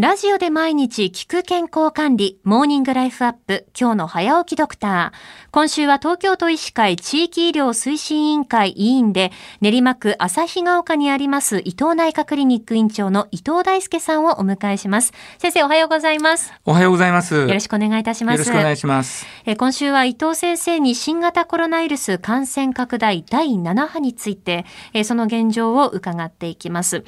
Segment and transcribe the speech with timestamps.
[0.00, 5.48] ラジオで毎日聞く健康管理、モーニングライフアップ、今日の早起きドクター。
[5.50, 15.12] 今週は東京都医師会地域医療推進委員会委員で、練馬区旭ヶ丘にあります伊藤内科クリニック院長の伊藤大輔さんをお迎えします。
[15.38, 16.52] 先生おはようございます。
[16.64, 17.34] おはようございます。
[17.34, 18.38] よろしくお願いいたします。
[18.38, 19.26] よろしくお願いします。
[19.46, 27.02] え今週は伊藤先生に新型コロナウイルス感染拡大第7波について、えその現状を伺っていきます。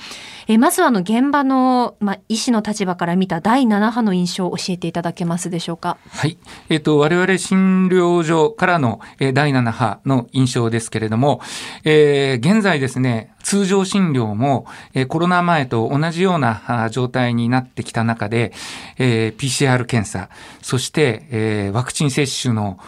[0.48, 5.98] えまずはあの現場の、ま医師の立立場から見た第7波の印象を教えていただけますでしょうか？
[6.09, 6.38] はい。
[6.71, 11.43] えっ、と、我々診療所からの、え第7波の印象ですけれども、
[11.85, 14.64] えー、現在ですね、通常診療も、
[14.95, 18.52] えー、コロナ前と同じような状態になってきた中で、
[18.96, 20.28] えー、PCR 検査、
[20.62, 22.78] そして、えー、ワクチン接種の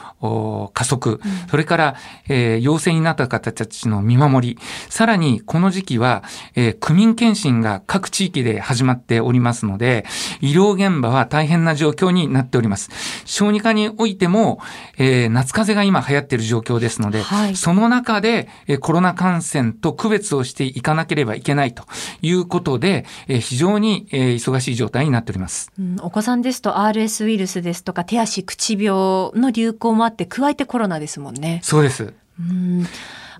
[0.72, 1.96] 加速、うん、それから、
[2.28, 6.22] えー、陽性になった方たちの見守り、さらにこの時期は、
[6.54, 10.06] えー、区民検診が各地域で始まっておりますので、
[10.40, 12.90] 医療現場は大変な状況になっております。
[13.24, 14.60] 小児科においても、
[14.97, 21.84] えー、夏風邪が今流行っている状況ですので、はい、その中で、えー、コロナ感染と区別をしていかなければいけないと
[22.20, 25.97] いうことで、えー、非常に、えー、忙しい状態になっております、うん。
[26.03, 31.61] お子さんですと RS ウイルスですとか手足口病の流行もあって、加えてコロナですもんね。
[31.62, 32.12] そうです。
[32.39, 32.86] うん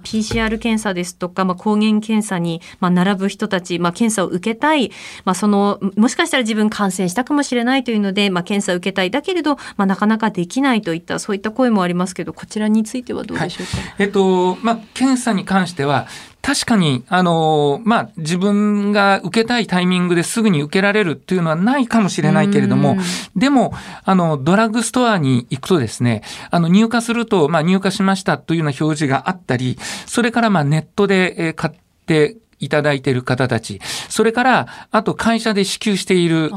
[0.03, 4.91] PCR 検査ですとか、まあ、抗原検査に、まあ、並ぶ人たち、まあ、検査を受けたい、
[5.25, 9.13] まあ、その、もしかしたら自分感染したかもしれないというので、まあ、検査を受けたい。
[9.13, 13.77] だけれど、まあ、なかなかできないといった、そういった声もありますけど、こちらについてはどうでしょうか？
[13.77, 16.09] はい、えっと、まあ、検査に関しては、
[16.43, 22.97] 確かに、あの、まあ、自分が受けたいタイミングですぐに受けられるっていうのはないかもしれないけれども、
[23.37, 23.73] でも、
[24.05, 31.75] あの、ドラッグストアに行くとですね、あの、入荷すると、まあ、入荷しましたというような表示があったり、それから、まあ、ネットで買っ
[32.07, 36.51] ていただいている方たち、それから、あと会社で支給している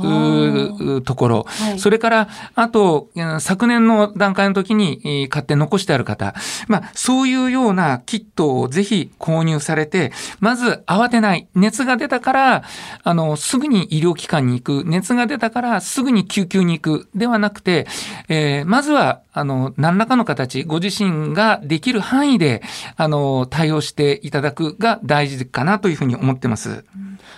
[1.03, 6.35] ところ、はい、それから、あと、昨年の段階の時に買って残してある方、
[6.67, 11.47] まあ、そういうようなキットをぜひ購入されて、まず慌てない。
[11.55, 12.63] 熱が出たから、
[13.03, 14.83] あの、すぐに医療機関に行く。
[14.85, 17.09] 熱が出たからすぐに救急に行く。
[17.15, 17.87] ではなくて、
[18.29, 22.63] えー、まずは、あの、何らかの形、ご自身ができる範囲で、
[22.95, 26.85] あの、対応していただくが大事かなというふうに思ってます。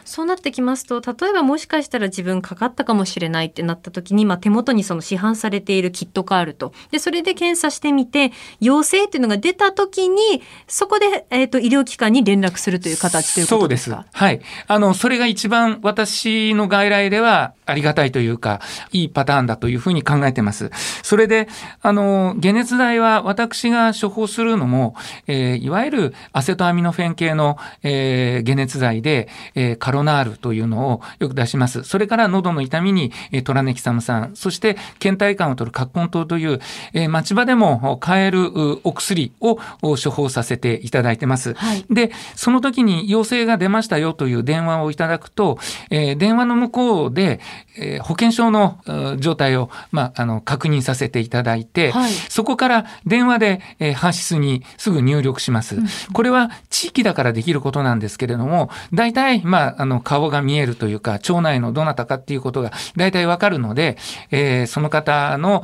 [0.06, 6.74] そうなってきますと例えばもしかしたら自分かかったかもしれないってなった時に、まあ、手元にその市販されているキットがあると。
[6.92, 14.06] でそれで検査してみて陽性っていうのが出た時にそこで、えーと、医療機関に連絡するという形ということですか？
[14.12, 14.42] はい。
[14.68, 18.62] あのそれが一番私の外来ではありがたいというか
[18.92, 20.72] いいパターンだというふうに考えてます。
[21.04, 21.48] それで
[21.82, 24.96] あの解熱剤は私が処方するのも、
[25.28, 31.84] えー、いわゆるアセトアミノフェン系の、えー、解熱剤で、えー、カロナールというのをよく出します。
[31.84, 36.60] それから喉の痛みに、えー、トラネキサム酸、そして倦怠感を取る葛根糖という、
[36.94, 38.52] えー、町場でも買える
[38.84, 41.54] お薬を処方させていただいてます。
[41.54, 45.58] はい、で、その時に陽性が出ましたよという電話をいただくと、
[45.90, 47.40] えー、電話の向こうで、
[47.78, 48.78] えー、保険証の
[49.20, 55.76] 状態を、まあ、あの確認させていただいて、はい、そこから電話で、えー、発出にすぐ入力します。
[55.76, 63.98] うん、これは地域だからできることなんですけれども、大体、まあ、あの、顔が見えるというか、町内のどなたかっていうことが大体わかるので、
[64.32, 65.64] えー、その方の、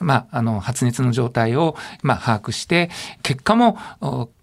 [0.00, 2.90] まあ、あの、発熱の状態を、まあ、把握して、
[3.22, 3.78] 結果も、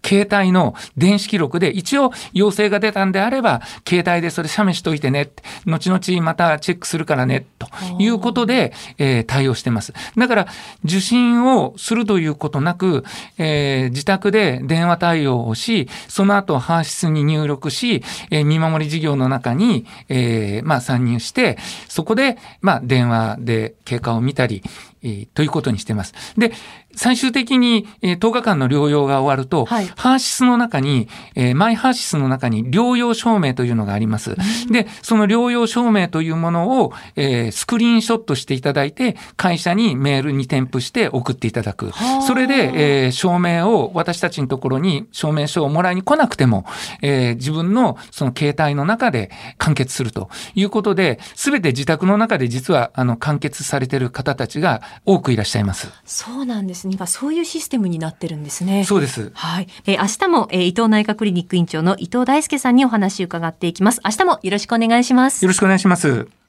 [0.05, 5.31] 携帯の電子記録で一応陽性が出たんであれば、携帯でそれ写メしといてね、
[5.66, 7.67] 後々またチェックするからね、と
[7.99, 9.94] いうことで、えー、対応してます。
[10.15, 10.47] だから、
[10.83, 13.03] 受診をするということなく、
[13.38, 21.57] えー、自宅で電話対応をし、その後、搬出に入力し、えー、見守り事業の中に、えー、まあ、参入して、
[21.88, 24.61] そこで、まあ、電話で経過を見たり、
[25.05, 26.13] えー、ということにしてます。
[26.35, 26.51] で、
[26.95, 34.35] 最終的に、えー、10日間の療養が終わると、はい、ハーシスの中に、えー、マイハーシスの中に療養証明というのがあります。
[34.71, 41.91] で、その療養証明というものを、えー、スクリーンショットしていただいて、会社にメールに添付して送っていただく。
[42.25, 46.65] それで、えー、証明を私たちのところに証明書をもらいに来なくても、
[47.01, 55.89] えー、自分のその携帯の中で完結するということで、すべて自宅の中で実はあの完結されている方たちが多くいらっしゃいます。
[56.06, 56.94] そうなんですね。
[56.95, 58.83] 今そういうシステムになってるんですね。
[58.86, 59.31] そうです。
[59.33, 59.68] はい。
[59.86, 64.01] えー、明日も、えー、伊藤内科クリニック院長の伊藤大輔さんにお話を伺っていきます。
[64.06, 65.44] 明日もよろしくお願いします。
[65.44, 66.44] よろしくお願いします。